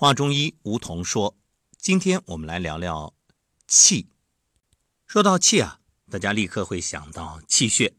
[0.00, 1.36] 话中医吴桐说
[1.76, 3.14] ：“今天我们来聊聊
[3.66, 4.06] 气。
[5.08, 7.96] 说到气啊，大家立刻会想到气血。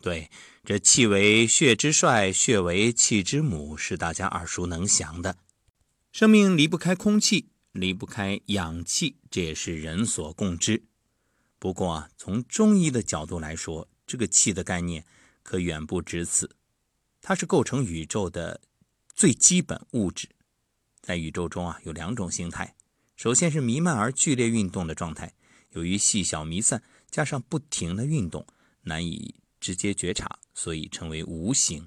[0.00, 0.28] 对，
[0.64, 5.38] 这气为血之帅，血为气之母，是大家耳熟能详的。
[6.10, 10.82] 生命离不开空气，离不开氧气，这也是人所共知。
[11.60, 15.06] 不过啊，从中医的角度来说，这个气的概念
[15.44, 16.56] 可远不止此。
[17.20, 18.62] 它是构成宇宙的
[19.14, 20.30] 最基本物质。”
[21.06, 22.74] 在宇宙中啊，有两种形态。
[23.14, 25.34] 首先是弥漫而剧烈运动的状态，
[25.70, 28.44] 由于细小弥散，加上不停的运动，
[28.82, 31.86] 难以直接觉察，所以称为无形。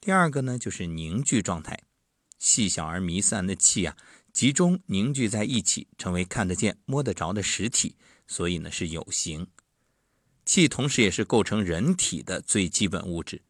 [0.00, 1.78] 第二个呢，就是凝聚状态，
[2.38, 3.94] 细小而弥散的气啊，
[4.32, 7.96] 集中凝聚在一起，成为看得见、摸得着的实体，
[8.26, 9.46] 所以呢是有形。
[10.46, 13.42] 气同时也是构成人体的最基本物质，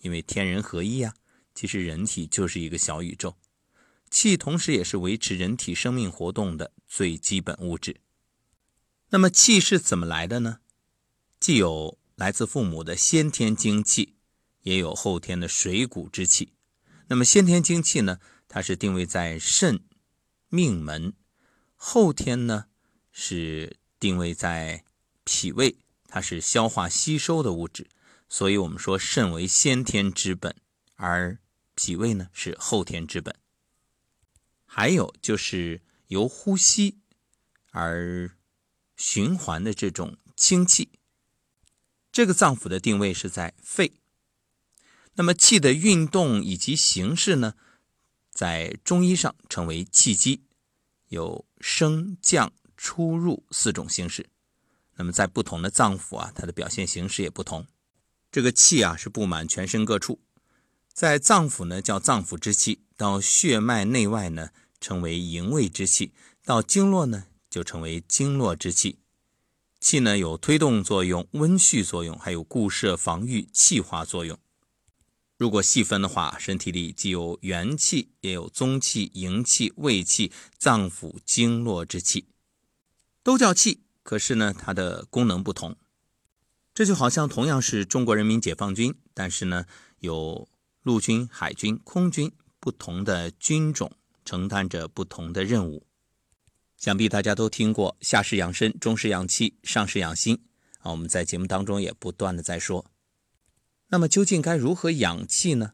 [0.00, 1.14] 因为天人合一啊，
[1.54, 3.36] 其实人体就是一个小宇宙。
[4.10, 8.00] 气同时也是维持人体生命活动的最基本物质。
[9.10, 10.58] 那么气是怎么来的呢？
[11.38, 14.16] 既有来自父母的先天精气，
[14.62, 16.52] 也有后天的水谷之气。
[17.08, 19.82] 那么先天精气呢，它是定位在肾、
[20.48, 21.12] 命门；
[21.74, 22.66] 后天呢
[23.10, 24.84] 是定位在
[25.24, 27.88] 脾胃，它是消化吸收的物质。
[28.28, 30.54] 所以我们说肾为先天之本，
[30.94, 31.38] 而
[31.74, 33.34] 脾胃呢是后天之本。
[34.72, 37.00] 还有就是由呼吸
[37.72, 38.36] 而
[38.96, 40.90] 循环的这种清气，
[42.12, 43.94] 这个脏腑的定位是在肺。
[45.14, 47.54] 那么气的运动以及形式呢，
[48.30, 50.44] 在中医上称为气机，
[51.08, 54.30] 有升降出入四种形式。
[54.94, 57.66] 那么在不同的脏腑啊，它的表现形式也不同。
[58.30, 60.20] 这个气啊是布满全身各处，
[60.92, 62.84] 在脏腑呢叫脏腑之气。
[63.00, 66.12] 到血脉内外呢，称为营卫之气；
[66.44, 68.98] 到经络呢，就称为经络之气。
[69.80, 74.38] 气呢有推动作用、温煦作用，还有固摄、防御、气化作用。
[75.38, 82.26] 如果细分的话，身体里既有元气，也有宗气、营气、卫气、脏腑、经络之气，
[83.22, 83.80] 都叫气。
[84.02, 85.74] 可是呢，它的功能不同。
[86.74, 89.64] 这就好像同样是中国人民解放军，但是呢，
[90.00, 90.46] 有
[90.82, 92.30] 陆军、海军、空军。
[92.60, 93.90] 不同的军种
[94.22, 95.86] 承担着不同的任务，
[96.76, 100.38] 想必大家都听过“下士养身，中士养气，上士养心”
[100.80, 100.92] 啊。
[100.92, 102.84] 我们在节目当中也不断的在说。
[103.88, 105.72] 那么究竟该如何养气呢？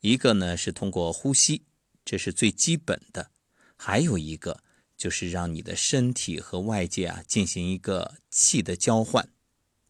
[0.00, 1.66] 一个呢是通过呼吸，
[2.02, 3.30] 这是最基本的；
[3.76, 4.62] 还有一个
[4.96, 9.28] 就是让你的身体和外界啊进行一个气的交换，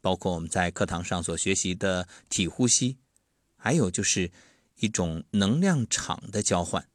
[0.00, 2.98] 包括我们在课堂上所学习的体呼吸，
[3.56, 4.32] 还有就是。
[4.76, 6.88] 一种能量场的交换。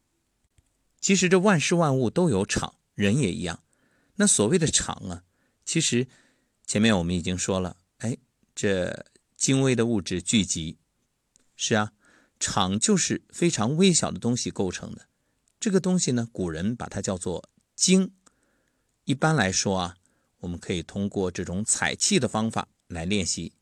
[1.00, 3.64] 其实这万事万物都有场，人也一样。
[4.16, 5.24] 那所谓的场啊，
[5.66, 6.08] 其实
[6.66, 8.18] 前面我们已经说了，哎，
[8.54, 10.78] 这精微的物质聚集，
[11.56, 11.94] 是啊，
[12.40, 15.08] 场就是非常微小的东西构成的。
[15.60, 18.14] 这个东西呢，古人把它叫做精。
[19.06, 19.96] 一般来说啊，
[20.42, 23.54] 我们可以通过这种采气的方法来练习。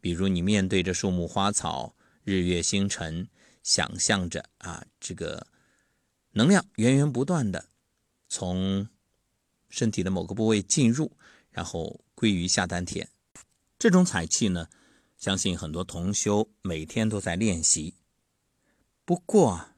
[0.00, 3.28] 比如你面对着树木花草、日月星辰。
[3.64, 5.46] 想象着啊，这个
[6.32, 7.70] 能量源源不断的
[8.28, 8.88] 从
[9.70, 11.16] 身体的某个部位进入，
[11.50, 13.08] 然后归于下丹田。
[13.78, 14.68] 这种采气呢，
[15.16, 17.94] 相信很多同修每天都在练习。
[19.06, 19.70] 不过，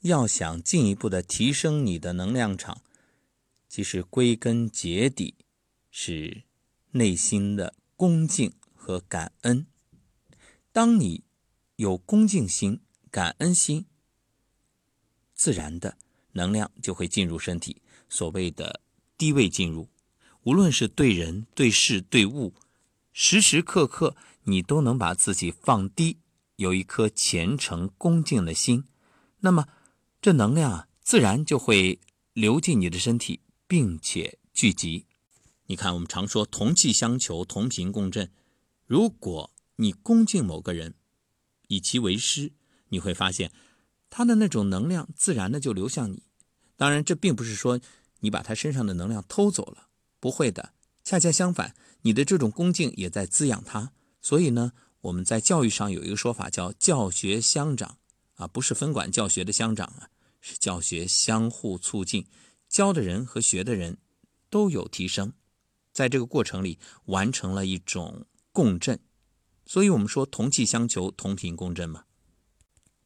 [0.00, 2.82] 要想进一步的提升你的能量场，
[3.70, 5.34] 其实归根结底
[5.90, 6.42] 是
[6.90, 9.66] 内心的恭敬和感恩。
[10.72, 11.24] 当你
[11.76, 12.82] 有恭敬心。
[13.14, 13.86] 感恩心，
[15.36, 15.96] 自然的
[16.32, 17.80] 能量就会进入身体。
[18.08, 18.80] 所谓的
[19.16, 19.88] 低位进入，
[20.42, 22.54] 无论是对人、对事、对物，
[23.12, 26.18] 时时刻刻你都能把自己放低，
[26.56, 28.82] 有一颗虔诚恭敬的心，
[29.38, 29.68] 那么
[30.20, 32.00] 这能量啊，自然就会
[32.32, 33.38] 流进你的身体，
[33.68, 35.06] 并且聚集。
[35.66, 38.32] 你看，我们常说同气相求，同频共振。
[38.86, 40.96] 如果你恭敬某个人，
[41.68, 42.50] 以其为师。
[42.94, 43.50] 你会发现，
[44.08, 46.22] 他的那种能量自然的就流向你。
[46.76, 47.80] 当然，这并不是说
[48.20, 49.88] 你把他身上的能量偷走了，
[50.20, 50.72] 不会的。
[51.02, 53.90] 恰恰相反，你的这种恭敬也在滋养他。
[54.22, 57.98] 所以呢，我们在教育上有一个说法叫“教学相长”，
[58.36, 60.08] 啊，不是分管教学的乡长啊，
[60.40, 62.24] 是教学相互促进，
[62.68, 63.98] 教的人和学的人
[64.48, 65.32] 都有提升，
[65.92, 68.98] 在这个过程里完成了一种共振。
[69.66, 72.04] 所以我们说同气相求，同频共振嘛。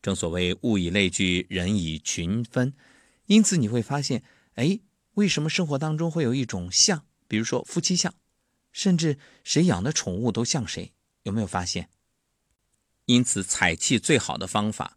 [0.00, 2.72] 正所谓物以类聚，人以群分。
[3.26, 4.22] 因此你会发现，
[4.54, 4.80] 哎，
[5.14, 8.14] 为什么生活当中会有一种像，比如说夫妻像，
[8.72, 10.92] 甚至谁养的宠物都像谁？
[11.24, 11.90] 有没有发现？
[13.06, 14.96] 因此，采气最好的方法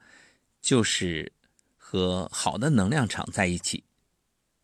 [0.62, 1.34] 就是
[1.76, 3.84] 和好的能量场在一起，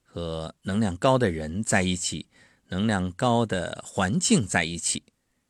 [0.02, 2.28] 和能量高的人在一起，
[2.70, 5.04] 能量高的环境在一起，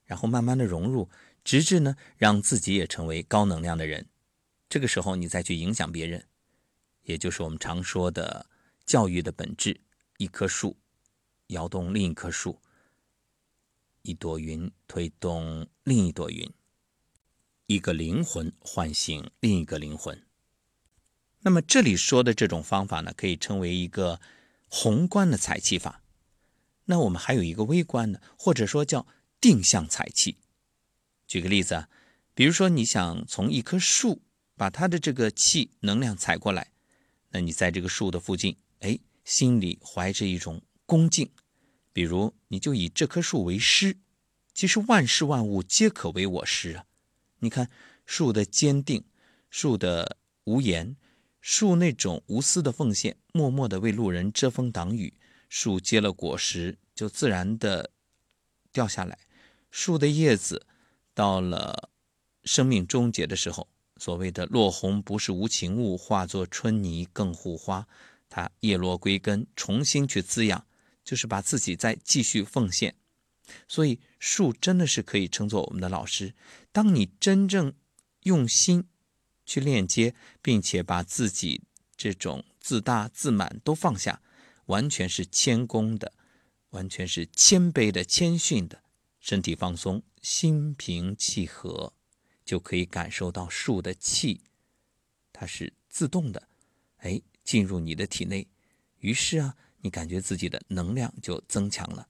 [0.05, 1.09] 然后慢慢的融入，
[1.43, 4.07] 直至呢让自己也成为高能量的人。
[4.69, 6.27] 这个时候，你再去影响别人。
[7.03, 8.49] 也就是我们常说的
[8.85, 9.79] 教育的本质：
[10.17, 10.77] 一棵树
[11.47, 12.59] 摇动另一棵树，
[14.01, 16.51] 一朵云推动另一朵云，
[17.67, 20.21] 一个灵魂唤醒另一个灵魂。
[21.39, 24.19] 那么这里说的这种方法呢，可以称为一个
[24.67, 26.03] 宏观的采气法。
[26.85, 29.07] 那我们还有一个微观的，或者说叫
[29.39, 30.39] 定向采气。
[31.25, 31.89] 举个例子啊，
[32.33, 34.21] 比如说你想从一棵树
[34.57, 36.71] 把它的这个气能量采过来。
[37.29, 41.29] 那你在这个树的附近，哎，心里怀着一种恭敬，
[41.93, 43.97] 比如你就以这棵树为师，
[44.53, 46.85] 其实万事万物皆可为我师啊！
[47.39, 47.69] 你看
[48.05, 49.03] 树的坚定，
[49.49, 50.95] 树的无言，
[51.41, 55.13] 树那种无私的奉献，默默的为路人遮风挡雨，
[55.49, 57.91] 树结了果实就自然的
[58.71, 59.19] 掉下来，
[59.69, 60.65] 树的叶子
[61.13, 61.91] 到了
[62.43, 63.67] 生命终结的时候。
[63.99, 67.87] 所谓的落红不是无情物，化作春泥更护花。
[68.29, 70.65] 它叶落归根，重新去滋养，
[71.03, 72.95] 就是把自己再继续奉献。
[73.67, 76.35] 所以树真的是可以称作我们的老师。
[76.71, 77.73] 当你真正
[78.23, 78.85] 用心
[79.45, 81.63] 去链接，并且把自己
[81.95, 84.21] 这种自大自满都放下，
[84.65, 86.11] 完全是谦恭的，
[86.71, 88.83] 完全是谦卑的、谦逊的，
[89.21, 91.93] 身体放松，心平气和。
[92.47, 94.39] 就可以感受到树的气，
[95.33, 96.47] 它是自动的，
[96.99, 98.47] 哎，进入你的体内。
[98.99, 102.07] 于是啊，你感觉自己的能量就增强了。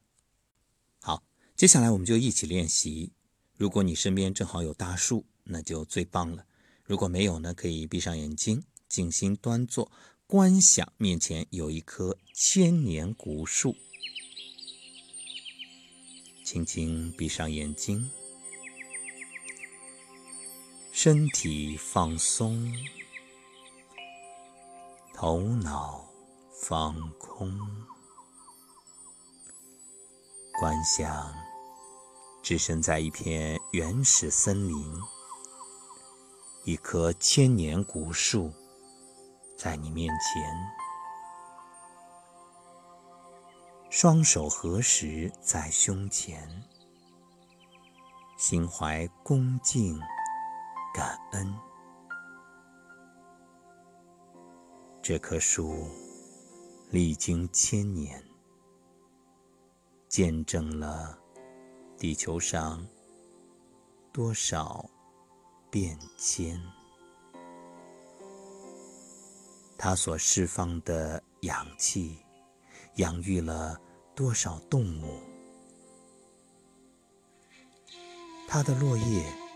[1.02, 1.24] 好，
[1.56, 3.12] 接下来我们就一起练习。
[3.56, 6.46] 如果你身边正好有大树，那就最棒了。
[6.84, 9.92] 如果没有呢，可以闭上眼睛，静心端坐，
[10.28, 13.76] 观想面前有一棵千年古树，
[16.46, 18.12] 轻轻闭上眼睛。
[21.00, 22.74] 身体放松，
[25.14, 26.04] 头脑
[26.64, 27.56] 放空，
[30.60, 31.32] 观想
[32.42, 34.92] 置身在一片原始森林，
[36.66, 38.52] 一棵千年古树
[39.56, 40.52] 在你面前，
[43.92, 46.64] 双手合十在胸前，
[48.36, 50.02] 心怀恭敬。
[50.98, 51.56] 感恩，
[55.00, 55.86] 这棵树
[56.90, 58.20] 历经千年，
[60.10, 61.16] 见证了
[62.00, 62.84] 地球上
[64.12, 64.90] 多少
[65.70, 66.60] 变迁。
[69.78, 72.18] 它所释放的氧气，
[72.96, 73.80] 养育了
[74.16, 75.22] 多少动物。
[78.48, 79.47] 它的落叶。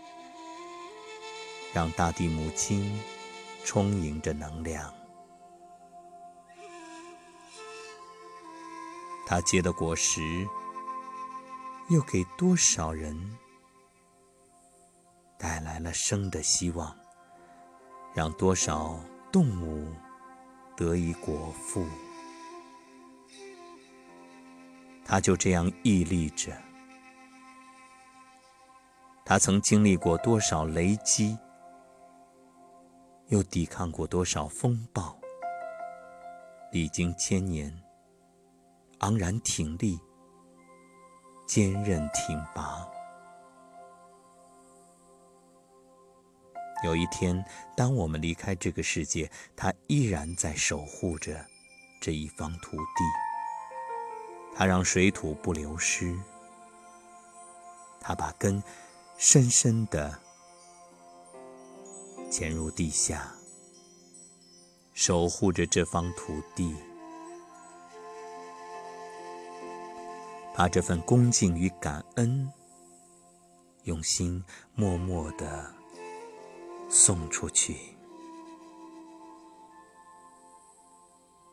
[1.72, 3.00] 让大地母亲
[3.64, 4.92] 充盈着能量，
[9.26, 10.20] 它结的果实
[11.88, 13.38] 又给多少人
[15.38, 16.94] 带来了生的希望，
[18.14, 19.00] 让多少
[19.32, 19.90] 动物
[20.76, 21.86] 得以果腹。
[25.06, 26.52] 它就这样屹立着，
[29.24, 31.38] 它曾经历过多少雷击。
[33.32, 35.18] 又抵抗过多少风暴？
[36.70, 37.74] 历经千年，
[38.98, 39.98] 昂然挺立，
[41.46, 42.86] 坚韧挺拔。
[46.84, 47.42] 有一天，
[47.74, 51.42] 当我们离开这个世界，它依然在守护着
[52.02, 53.02] 这一方土地。
[54.54, 56.14] 它让水土不流失，
[57.98, 58.62] 它把根
[59.16, 60.20] 深深的。
[62.32, 63.30] 潜入地下，
[64.94, 66.74] 守护着这方土地，
[70.56, 72.50] 把这份恭敬与感恩，
[73.82, 74.42] 用心
[74.74, 75.74] 默默的
[76.88, 77.76] 送出去。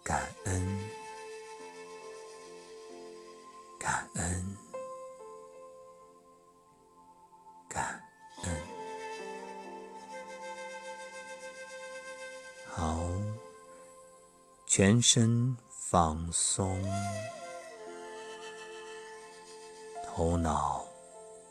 [0.01, 0.79] 感恩，
[3.77, 4.57] 感恩，
[14.71, 16.79] 全身放松，
[20.05, 20.85] 头脑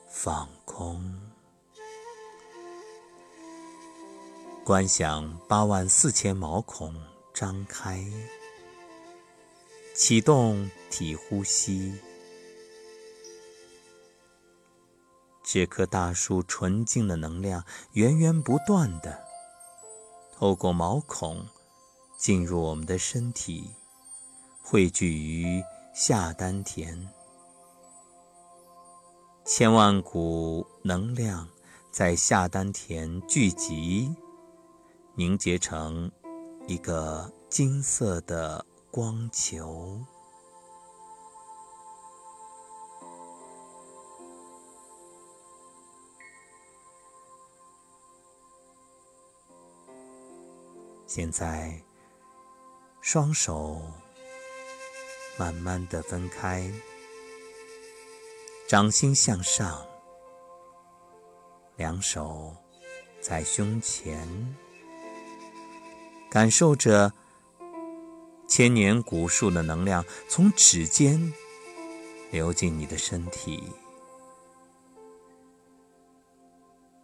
[0.09, 1.21] 放空，
[4.65, 6.95] 观想八万四千毛孔
[7.35, 8.05] 张开，
[9.97, 11.99] 启动体呼吸。
[15.43, 19.25] 这棵大树纯净的能量源源不断的
[20.37, 21.45] 透过毛孔
[22.19, 23.71] 进入我们的身体，
[24.61, 25.63] 汇聚于
[25.95, 27.09] 下丹田，
[29.45, 31.49] 千万股能量
[31.93, 34.13] 在下丹田聚集，
[35.15, 36.11] 凝结成
[36.67, 40.01] 一个金色的光球。
[51.07, 51.83] 现在，
[53.01, 53.81] 双手
[55.39, 56.71] 慢慢的分开，
[58.69, 59.87] 掌心向上，
[61.77, 62.55] 两手
[63.21, 64.57] 在胸前，
[66.31, 67.13] 感受着
[68.47, 71.33] 千年古树的能量从指尖
[72.31, 73.63] 流进你的身体，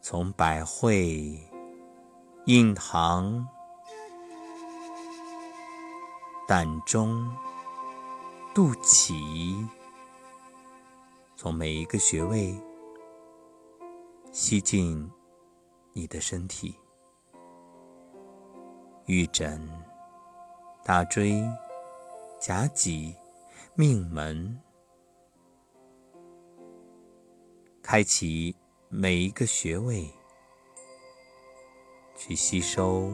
[0.03, 1.41] 从百会、
[2.45, 3.49] 印堂。
[6.47, 7.27] 胆中、
[8.55, 9.67] 肚脐，
[11.37, 12.55] 从每一个穴位
[14.31, 15.11] 吸进
[15.95, 16.77] 你的身体，
[19.07, 19.67] 玉枕、
[20.85, 21.43] 大椎、
[22.39, 23.17] 夹脊、
[23.75, 24.61] 命门，
[27.83, 28.55] 开启
[28.91, 30.13] 每一个穴位，
[32.19, 33.11] 去吸收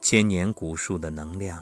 [0.00, 1.60] 千年古树的能量。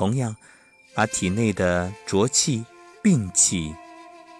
[0.00, 0.34] 同样，
[0.94, 2.64] 把体内的浊气、
[3.02, 3.76] 病气、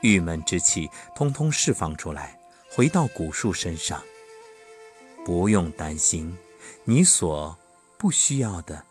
[0.00, 2.40] 郁闷之气，通通释放出来，
[2.70, 4.02] 回到古树身上。
[5.22, 6.34] 不用担心，
[6.84, 7.58] 你所
[7.98, 8.86] 不需要的，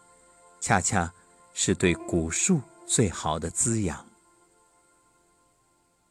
[0.59, 1.11] 恰恰
[1.55, 4.05] 是对古树最好的滋养。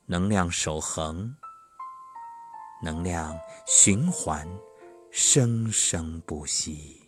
[0.07, 1.37] 能量守恒，
[2.83, 4.45] 能量循环，
[5.13, 7.08] 生生不息。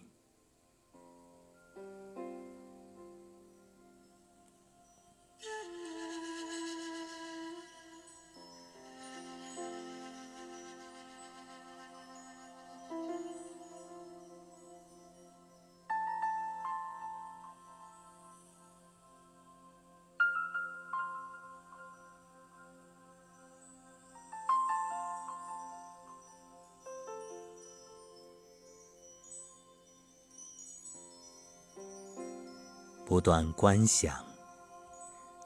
[33.11, 34.25] 不断观想，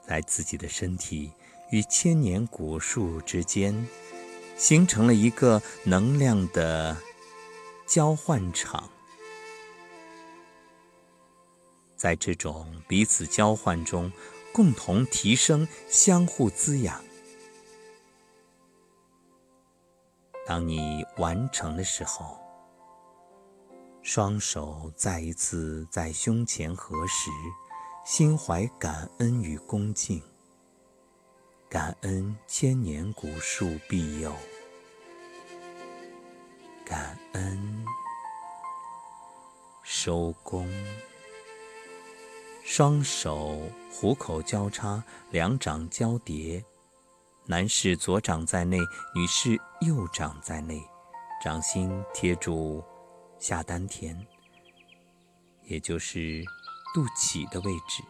[0.07, 1.33] 在自己的身体
[1.71, 3.89] 与千年古树之间，
[4.55, 6.95] 形成了一个能量的
[7.87, 8.91] 交换场。
[11.97, 14.13] 在这种彼此交换中，
[14.53, 17.03] 共同提升，相互滋养。
[20.47, 22.44] 当你完成的时候。
[24.05, 27.31] 双手再一次在胸前合十，
[28.05, 30.23] 心怀感恩与恭敬。
[31.71, 34.31] 感恩千年古树庇佑，
[36.85, 37.87] 感恩
[39.83, 40.69] 收工。
[42.63, 43.59] 双手
[43.91, 46.63] 虎口交叉，两掌交叠，
[47.47, 48.77] 男士左掌在内，
[49.15, 50.87] 女士右掌在内，
[51.43, 52.85] 掌心贴住。
[53.47, 54.17] 下丹田，
[55.65, 56.43] 也就是
[56.95, 58.03] 肚脐的位置，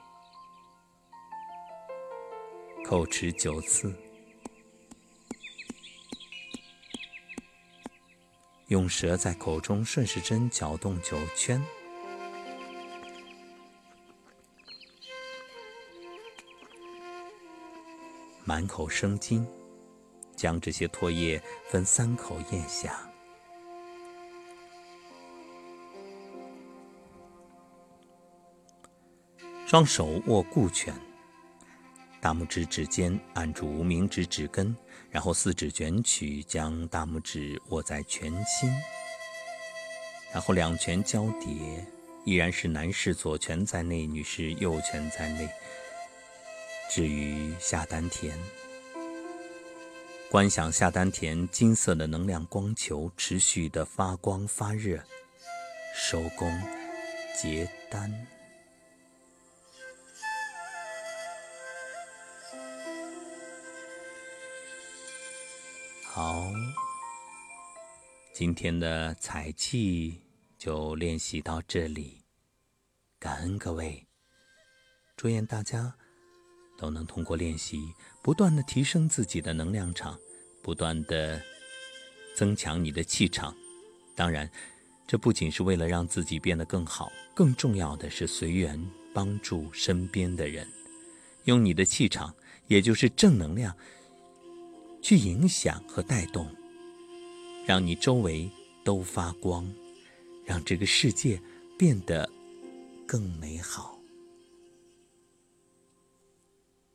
[2.84, 3.92] 口持九次，
[8.68, 11.60] 用舌在口中顺时针搅动九圈，
[18.44, 19.44] 满口生津，
[20.36, 23.10] 将这些唾液分三口咽下。
[29.66, 30.94] 双手握固拳，
[32.20, 34.76] 大拇指指尖按住无名指指根，
[35.10, 38.70] 然后四指卷曲，将大拇指握在拳心，
[40.32, 41.84] 然后两拳交叠，
[42.26, 45.48] 依然是男士左拳在内，女士右拳在内。
[46.90, 48.38] 至于下丹田，
[50.30, 55.02] 观想下丹田金色的能量光球持续的发光发热，
[55.96, 56.62] 收工
[57.34, 58.33] 结丹。
[66.16, 66.44] 好，
[68.32, 70.22] 今天的彩气
[70.56, 72.22] 就练习到这里。
[73.18, 74.06] 感恩各位，
[75.16, 75.92] 祝愿大家
[76.78, 77.80] 都能通过练习，
[78.22, 80.16] 不断的提升自己的能量场，
[80.62, 81.42] 不断的
[82.36, 83.52] 增强你的气场。
[84.14, 84.48] 当然，
[85.08, 88.80] 这不仅是为了让自己变得更好，更重要的是随缘
[89.12, 90.64] 帮助身边的人，
[91.46, 92.32] 用你的气场，
[92.68, 93.76] 也就是正能量，
[95.04, 96.48] 去影响和带动，
[97.66, 98.50] 让你周围
[98.82, 99.70] 都发光，
[100.46, 101.38] 让这个世界
[101.78, 102.28] 变得。
[103.06, 103.93] 更美好。